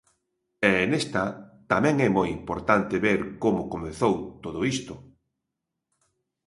[0.69, 1.23] E nesta
[1.71, 4.93] tamén é moi importante ver como comezou todo isto.